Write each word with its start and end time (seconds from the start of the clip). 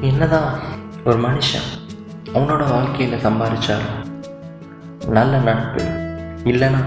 என்னதான் 0.00 0.58
ஒரு 1.04 1.20
மனுஷன் 1.20 1.68
அவனோட 2.34 2.70
வாழ்க்கையில் 2.70 3.18
சம்பாதிச்சாலும் 3.18 4.08
நல்ல 5.08 5.38
நட்பு 5.38 5.84
இல்லைன்னா 6.44 6.84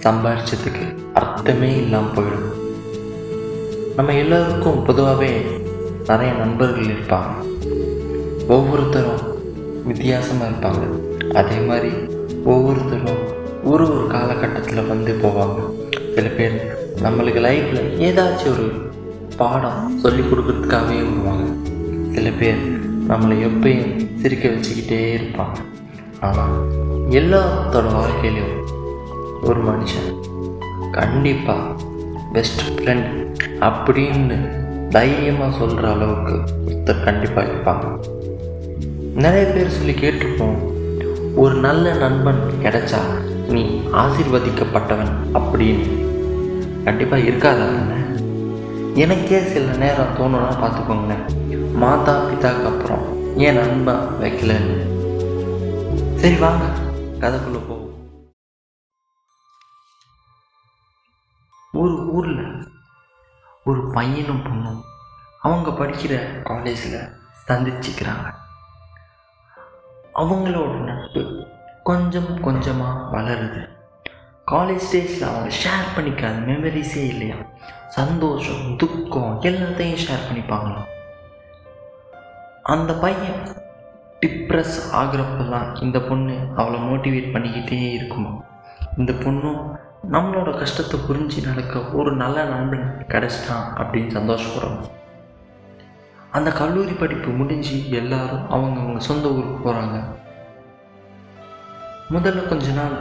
சம்பாதிச்சதுக்கு 0.00 0.96
அர்த்தமே 1.14 1.76
இல்லாமல் 1.76 2.12
போயிடும். 2.14 2.54
நம்ம 3.96 4.12
எல்லோருக்கும் 4.12 4.82
பொதுவாகவே 4.82 5.44
நிறைய 6.06 6.32
நண்பர்கள் 6.32 6.86
இருப்பாங்க. 6.86 7.30
ஒவ்வொருத்தரும் 8.48 9.20
வித்தியாசமாக 9.84 10.50
இருப்பாங்க. 10.50 10.84
அதே 11.34 11.56
மாதிரி 11.56 11.92
ஒவ்வொருத்தரும் 12.44 13.34
ஒரு 13.64 13.98
ஒரு 13.98 14.06
காலகட்டத்தில் 14.06 14.86
வந்து 14.86 15.18
போவாங்க. 15.22 15.58
சில 16.14 16.28
பேர் 16.28 16.78
நம்மளுக்கு 17.02 17.40
லைஃப்பில் 17.40 17.88
ஏதாச்சும் 18.08 18.52
ஒரு 18.52 18.85
பாடம் 19.40 19.98
சொல்லி 20.02 20.22
கொடுக்கறதுக்காகவே 20.22 20.98
வருவாங்க. 21.06 21.46
சில 22.14 22.30
பேர் 22.40 22.60
நம்மளை 23.08 23.36
எப்பயும் 23.48 23.90
சிரிக்க 24.20 24.44
வச்சுக்கிட்டே 24.48 25.00
இருப்பாங்க. 25.16 25.56
ஆனால் 26.26 26.54
எல்லாத்தோட 27.18 27.86
வாழ்க்கையிலையும் 27.96 28.62
ஒரு 29.42 29.60
மனுஷன் 29.68 30.08
கண்டிப்பாக 30.92 31.74
பெஸ்ட் 32.32 32.62
ஃப்ரெண்ட் 32.68 33.10
அப்படின்னு 33.68 34.38
தைரியமாக 34.90 35.58
சொல்கிற 35.58 35.92
அளவுக்கு 35.92 36.36
ஒருத்தர் 36.66 37.04
கண்டிப்பாக 37.04 37.48
இருப்பாங்க. 37.50 37.86
நிறைய 39.24 39.44
பேர் 39.46 39.76
சொல்லி 39.76 39.92
கேட்டிருப்போம் 39.92 40.58
ஒரு 41.42 41.54
நல்ல 41.66 41.92
நண்பன் 42.04 42.42
கிடைச்சா 42.64 43.02
நீ 43.54 43.64
ஆசிர்வதிக்கப்பட்டவன் 44.02 45.14
அப்படின்னு. 45.40 45.86
கண்டிப்பாக 46.84 47.26
இருக்காதாங்க 47.28 47.94
எனக்கே 48.96 49.40
சில 49.40 49.76
நேரம் 49.76 50.14
தோணுன்னா 50.14 50.36
பார்த்துக்கோங்களேன் 50.36 51.72
மாதா 51.72 52.24
பிதாக்கு 52.24 52.66
அப்புறம் 52.66 53.36
ஏன் 53.36 53.54
நண்பன் 53.54 54.16
வைக்கலன்னு. 54.20 54.84
சரி 56.16 56.36
வாங்க. 56.36 56.64
கதைக்குள்ளே 57.20 57.68
போவோம். 57.68 57.90
ஒரு 61.72 62.10
ஊரில் 62.12 62.68
ஒரு 63.64 63.90
பையனும் 63.90 64.42
பொண்ணும் 64.42 64.80
அவங்க 65.40 65.70
படிக்கிற 65.70 66.42
காலேஜில் 66.42 67.08
சந்திச்சுக்கிறாங்க. 67.46 68.34
அவங்களோட 70.14 70.74
நட்பு 70.78 71.46
கொஞ்சம் 71.82 72.40
கொஞ்சமாக 72.40 73.16
வளருது. 73.16 73.75
காலேஜ் 74.50 74.84
டேஸில் 74.92 75.22
அவங்க 75.22 75.50
ஷேர் 75.54 75.86
பண்ணிக்காத 75.96 76.34
மெமரிஸே 76.46 77.04
இல்லையா? 77.04 77.36
சந்தோஷம் 77.88 78.76
துக்கம் 78.76 79.40
எல்லாத்தையும் 79.42 80.02
ஷேர் 80.06 80.26
பண்ணிப்பாங்களாம் 80.28 80.90
அந்த 82.62 82.94
பையன் 82.94 83.40
டிப்ரெஸ் 84.20 84.76
ஆகிறப்பெல்லாம் 84.92 85.82
இந்த 85.82 86.00
பொண்ணு 86.00 86.36
அவளை 86.56 86.80
மோட்டிவேட் 86.80 87.32
பண்ணிக்கிட்டே 87.32 87.92
இருக்குமா? 87.92 88.32
இந்த 88.96 89.12
பொண்ணும் 89.12 89.60
நம்மளோட 90.10 90.58
கஷ்டத்தை 90.58 91.00
புரிஞ்சு 91.00 91.46
நடக்க 91.46 91.78
ஒரு 91.78 92.12
நல்ல 92.12 92.44
நண்பன் 92.44 93.06
கிடச்சிட்டான் 93.08 93.66
அப்படின்னு 93.78 94.12
சந்தோஷப்படுறோம் 94.12 94.80
அந்த 96.30 96.52
கல்லூரி 96.52 96.92
படிப்பு 96.92 97.30
முடிஞ்சு 97.30 97.90
எல்லாரும் 97.90 98.48
அவங்க 98.50 98.80
அவங்க 98.80 99.00
சொந்த 99.00 99.28
ஊருக்கு 99.28 99.68
போகிறாங்க 99.68 99.98
முதல்ல 102.10 102.48
கொஞ்ச 102.48 102.70
நாள் 102.72 102.96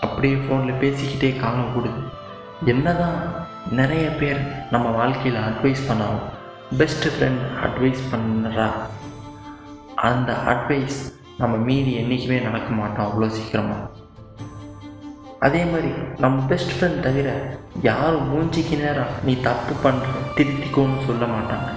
அப்படியே 0.00 0.34
ஃபோனில் 0.34 0.80
பேசிக்கிட்டே 0.82 1.30
காலம் 1.38 1.72
கூடுது 1.74 2.02
என்னதான் 2.64 3.18
நிறைய 3.70 4.06
பேர் 4.20 4.40
நம்ம 4.70 4.90
வாழ்க்கையில் 4.90 5.40
அட்வைஸ் 5.42 5.86
பண்ணாலும் 5.88 6.26
பெஸ்ட் 6.78 7.06
ஃப்ரெண்ட் 7.06 7.42
அட்வைஸ் 7.66 8.02
பண்ணுறா 8.12 8.68
அந்த 10.08 10.32
அட்வைஸ் 10.52 10.98
நம்ம 11.38 11.56
மீறி 11.56 11.92
என்றைக்குமே 11.94 12.38
நடக்க 12.40 12.70
மாட்டோம் 12.70 13.06
அவ்வளோ 13.06 13.28
சீக்கிரமாக 13.28 13.88
அதே 15.38 15.64
மாதிரி 15.64 15.90
நம்ம 16.18 16.42
பெஸ்ட் 16.46 16.72
ஃப்ரெண்ட் 16.76 17.00
தவிர 17.00 17.28
யாரும் 17.82 18.26
மூஞ்சிக்கு 18.30 18.76
நேரம் 18.80 19.12
நீ 19.24 19.34
தப்பு 19.40 19.74
பண்ணுற 19.84 20.08
திருத்திக்கோன்னு 20.36 21.06
சொல்ல 21.06 21.24
மாட்டாங்க. 21.26 21.70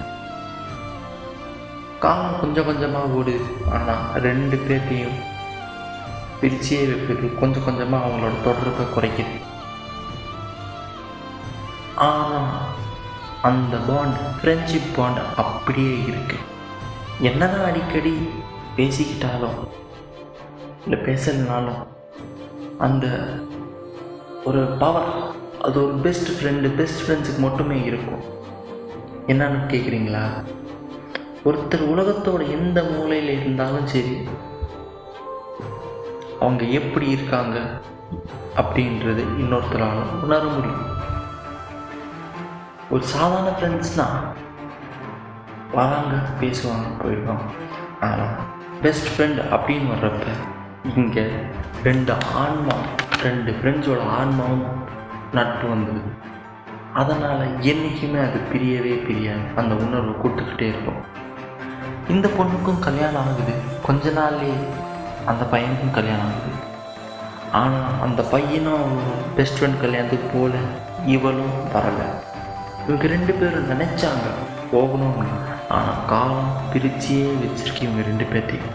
காலம் 1.98 2.40
கொஞ்சம் 2.40 2.64
கொஞ்சமாக 2.64 3.14
ஓடுது. 3.18 3.46
ஆனால் 3.72 4.02
ரெண்டு 4.20 4.56
பேர்த்தையும் 4.56 5.16
பிரிச்சே 6.44 6.78
வைக்கிறது 6.92 7.28
கொஞ்சம் 7.40 7.66
கொஞ்சமாக 7.66 8.06
அவங்களோட 8.06 8.34
தொடர்பை 8.46 8.86
குறைக்குது 8.94 9.36
ஆனால் 12.06 12.48
அந்த 13.48 13.76
பாண்ட் 13.88 14.18
ஃப்ரெண்ட்ஷிப் 14.38 14.92
பாண்ட் 14.96 15.20
அப்படியே 15.42 15.94
இருக்கு. 16.10 16.36
என்னதான் 17.28 17.66
அடிக்கடி 17.70 18.12
பேசிக்கிட்டாலும் 18.76 19.58
இல்லை 20.84 20.98
பேசலைனாலும் 21.08 21.82
அந்த 22.86 23.06
ஒரு 24.44 24.62
பவர் 24.82 25.10
அது 25.66 25.76
ஒரு 25.84 25.94
பெஸ்ட் 26.06 26.30
ஃப்ரெண்டு 26.38 26.70
பெஸ்ட் 26.78 27.02
ஃப்ரெண்ட்ஸுக்கு 27.04 27.42
மட்டுமே 27.46 27.78
இருக்கும். 27.90 28.24
என்னன்னு 29.32 29.60
கேட்குறீங்களா 29.72 30.24
ஒருத்தர் 31.48 31.84
உலகத்தோட 31.92 32.42
எந்த 32.56 32.78
மூலையில் 32.90 33.32
இருந்தாலும் 33.38 33.86
சரி 33.92 34.14
அவங்க 36.40 36.64
எப்படி 36.78 37.06
இருக்காங்க 37.10 37.56
அப்படின்றது 38.60 39.22
இன்னொருத்தரால் 39.42 40.02
உணர 40.22 40.42
முடியும். 40.44 40.84
ஒரு 42.90 43.02
சாதாரண 43.02 43.52
ஃப்ரெண்ட்ஸ்னால் 43.58 44.18
வராங்க 45.72 46.14
பேசுவாங்க 46.40 46.88
போயிடுவாங்க 47.02 47.46
ஆனால் 48.00 48.34
பெஸ்ட் 48.82 49.08
ஃப்ரெண்ட் 49.14 49.40
அப்படின்னு 49.56 49.92
வர்றப்ப 49.92 50.26
இங்கே 50.96 51.24
ரெண்டு 51.84 52.14
ஆன்மா 52.42 52.76
ரெண்டு 53.22 53.52
ஃப்ரெண்ட்ஸோட 53.52 54.00
ஆன்மாவும் 54.18 54.66
நட்பு 55.32 55.68
வந்தது. 55.68 56.02
அதனால் 56.94 57.44
என்றைக்குமே 57.60 58.18
அது 58.18 58.40
பிரியவே 58.52 58.94
பிரியாது. 59.06 59.46
அந்த 59.56 59.74
உணர்வு 59.74 60.12
கூட்டுக்கிட்டே 60.22 60.66
இருக்கும். 60.72 61.00
இந்த 62.08 62.28
பொண்ணுக்கும் 62.38 62.78
கல்யாணம் 62.78 63.20
ஆகுது. 63.20 63.54
கொஞ்ச 63.86 64.10
நாள்லேயே 64.10 64.58
அந்த 65.26 65.44
பையனுக்கும் 65.52 65.90
கல்யாணம் 65.90 66.26
ஆகுது. 66.26 66.52
ஆனால் 67.52 68.00
அந்த 68.02 68.22
பையனும் 68.22 68.98
பெஸ்ட் 69.36 69.58
ஃப்ரெண்ட் 69.58 69.80
கல்யாணத்துக்கு 69.80 70.28
போகல 70.36 70.54
இவளும் 71.06 71.58
வரலை. 71.74 72.06
இவங்க 72.86 73.06
ரெண்டு 73.06 73.32
பேரும் 73.32 73.70
நினச்சாங்க 73.70 74.26
போகணும்னு. 74.72 75.34
ஆனால் 75.68 76.04
காலம் 76.06 76.52
பிரிச்சியே 76.72 77.26
வச்சிருக்கு 77.42 77.82
இவங்க 77.82 78.02
ரெண்டு 78.02 78.24
பேர்த்தையும். 78.24 78.74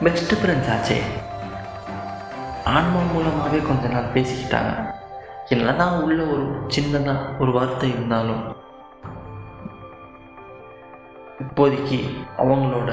பெஸ்ட் 0.00 0.34
ஃப்ரெண்ட்ஸ் 0.34 0.72
ஆச்சே. 0.74 0.98
ஆன்மா 2.64 3.00
மூலமாகவே 3.12 3.58
கொஞ்ச 3.58 3.88
நாள் 3.88 4.12
பேசிக்கிட்டாங்க. 4.14 4.72
என்னதான் 5.48 6.02
உள்ள 6.02 6.22
ஒரு 6.22 6.44
சின்னதாக 6.74 7.38
ஒரு 7.38 7.52
வார்த்தை 7.52 7.88
இருந்தாலும் 7.90 8.42
இப்போதைக்கு 11.42 11.98
அவங்களோட 12.38 12.90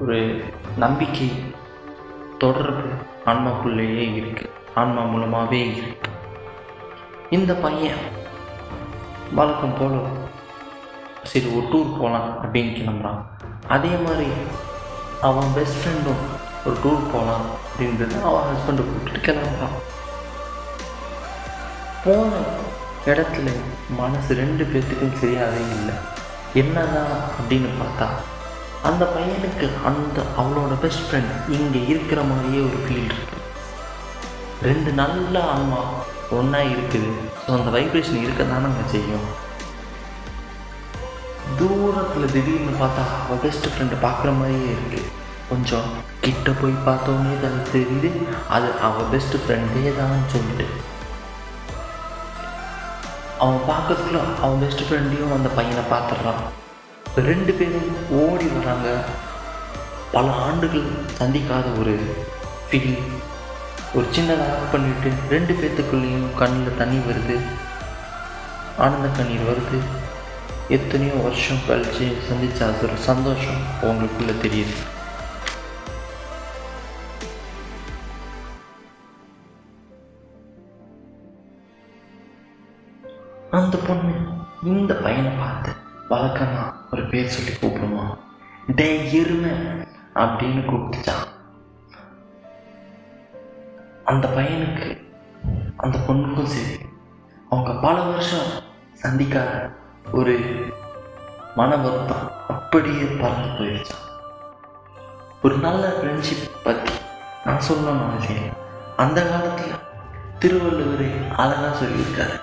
ஒரு 0.00 0.44
நம்பிக்கை 0.76 1.28
தொடர்பு 2.38 2.88
ஆன்மாக்குள்ளேயே 3.24 4.14
இருக்கு. 4.14 4.50
ஆன்மா 4.74 5.02
மூலமாகவே 5.02 5.60
இருக்கு. 5.76 6.10
இந்த 7.30 7.54
பையன் 7.54 8.02
வழக்கம் 9.34 9.78
போல 9.78 9.94
சரி 11.22 11.46
ஒரு 11.46 11.66
டூர் 11.66 11.92
போகலாம் 11.92 12.28
அப்படின்னு 12.42 12.74
கிளம்புறான். 12.78 13.22
அதே 13.68 13.88
மாதிரி 13.88 14.28
அவன் 15.22 15.54
பெஸ்ட் 15.54 15.86
ஃப்ரெண்டும் 15.86 16.22
ஒரு 16.66 16.76
டூர் 16.84 17.12
போகலாம் 17.12 17.46
அப்படின்றது 17.64 18.22
அவன் 18.22 18.42
ஹஸ்பண்டை 18.52 18.84
கூப்பிட்டு 18.84 19.32
கிளம்புறான். 19.32 19.76
போன 22.04 22.30
இடத்துல 23.06 23.50
மனசு 23.96 24.34
ரெண்டு 24.34 24.64
பேர்த்துக்கும் 24.64 25.18
சரியாகவே 25.20 25.62
இல்லை. 25.78 25.94
என்னதான் 26.54 27.20
அப்படின்னு 27.38 27.68
பார்த்தா 27.82 28.08
அந்த 28.88 29.04
பையனுக்கு 29.14 29.66
அந்த 29.90 30.18
அவளோட 30.40 30.74
பெஸ்ட் 30.84 31.06
ஃப்ரெண்ட் 31.06 31.32
இங்கே 31.56 31.80
இருக்கிற 31.92 32.20
மாதிரியே 32.30 32.60
ஒரு 32.68 32.78
ஃபீல் 32.84 33.08
இருக்கு. 33.10 33.38
ரெண்டு 34.68 34.90
நல்ல 35.00 35.34
ஆன்மா 35.54 35.80
ஒன்றா 36.38 36.60
இருக்குது. 36.74 37.10
ஸோ 37.42 37.50
அந்த 37.58 37.70
வைப்ரேஷன் 37.76 38.22
இருக்க 38.24 38.42
தானங்க 38.52 38.84
செய்யும். 38.94 39.26
தூரத்தில் 41.58 42.32
திடீர்னு 42.34 42.72
பார்த்தா 42.82 43.04
அவள் 43.22 43.42
பெஸ்ட் 43.44 43.68
ஃப்ரெண்டை 43.72 43.98
பார்க்குற 44.06 44.30
மாதிரியே 44.40 44.70
இருக்கு. 44.76 45.00
கொஞ்சம் 45.50 45.88
கிட்ட 46.24 46.50
போய் 46.60 46.84
பார்த்தோன்னே 46.88 47.34
தான் 47.44 47.58
தெரியுது. 47.74 48.10
அது 48.56 48.68
அவள் 48.88 49.10
பெஸ்ட் 49.14 49.36
ஃப்ரெண்டே 49.44 49.84
தான் 50.00 50.30
சொல்லிட்டு 50.34 50.66
அவன் 53.44 53.62
பார்க்கறதுக்குள்ள 53.70 54.20
அவன் 54.44 54.62
பெஸ்ட் 54.62 54.86
ஃப்ரெண்டையும் 54.86 55.34
அந்த 55.36 55.48
பையனை 55.56 55.82
பார்த்துட்றான். 55.94 56.44
ரெண்டு 57.16 57.52
பேரும் 57.52 57.90
ஓடி 58.10 58.46
வராங்க. 58.46 59.04
பல 60.12 60.32
ஆண்டுகள் 60.32 60.88
சந்திக்காத 61.18 61.78
ஒரு 61.78 61.94
ஃபீல் 62.70 62.98
ஒரு 63.94 64.06
சின்னதாக 64.16 64.58
பண்ணிட்டு 64.72 65.10
ரெண்டு 65.30 65.52
பேர்த்துக்குள்ளேயும் 65.52 66.26
கண்ணில் 66.38 66.76
தண்ணி 66.76 66.96
வருது. 66.96 67.40
ஆனந்த 68.78 69.08
கண்ணீர் 69.08 69.48
வருது. 69.50 69.80
எத்தனையோ 70.68 71.14
வருஷம் 71.14 71.64
கழித்து 71.68 72.06
சந்திச்ச 72.28 72.60
அது 72.68 72.82
ஒரு 72.82 72.96
சந்தோஷம் 72.96 73.62
உங்களுக்குள்ளே 73.82 74.34
தெரியுது. 74.44 74.76
அந்த 83.50 83.76
பொண்ணு 83.86 84.16
இந்த 84.62 84.94
பையனை 84.94 85.30
பார்த்து 85.30 85.72
வழக்கமா 86.10 86.75
ஒரு 86.96 87.06
பேர் 87.06 87.28
சொல்லி 87.28 87.50
கூப்பிடுமா? 87.50 88.18
டே 88.66 89.12
எருமை 89.12 89.50
அப்படின்னு 90.14 90.62
கூப்பிட்டுச்சான் 90.66 91.24
அந்த 94.04 94.28
பையனுக்கு 94.28 95.04
அந்த 95.76 95.98
பொண்ணுக்கும் 95.98 96.44
சரி 96.44 96.78
அவங்க 97.50 97.80
பல 97.80 98.02
வருஷம் 98.02 98.46
சந்திக்காத 99.02 99.70
ஒரு 100.12 100.38
மன 101.56 101.76
வருத்தம் 101.76 102.30
அப்படியே 102.48 103.02
பறந்து 103.02 103.48
போயிடுச்சான் 103.48 104.04
ஒரு 105.42 105.56
நல்ல 105.56 105.88
ஃப்ரெண்ட்ஷிப் 105.88 106.50
பற்றி 106.64 106.92
நான் 107.44 107.60
சொல்லணும் 107.68 108.10
அவசியம் 108.10 108.56
அந்த 108.96 109.28
காலத்தில் 109.28 109.74
திருவள்ளுவர் 110.38 111.34
அழகாக 111.36 111.84
சொல்லியிருக்காரு. 111.84 112.40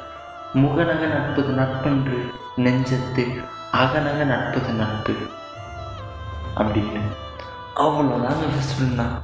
முகநக 0.54 1.06
நட்பு 1.06 1.42
நட்பென்று 1.42 2.32
நெஞ்சத்து 2.56 3.42
அகநக 3.74 4.24
நட்பது 4.24 4.74
நட்பு. 4.74 5.16
அப்படின்னு 6.58 7.02
அவ்வளோதாங்க 7.76 8.60
சொன்னான் 8.60 9.24